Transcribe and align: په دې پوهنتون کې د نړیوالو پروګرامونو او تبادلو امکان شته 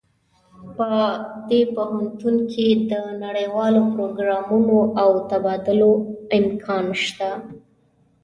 په 0.77 0.89
دې 1.49 1.61
پوهنتون 1.75 2.35
کې 2.51 2.67
د 2.91 2.93
نړیوالو 3.23 3.81
پروګرامونو 3.93 4.77
او 5.01 5.09
تبادلو 5.29 5.91
امکان 6.39 6.85
شته 7.05 7.29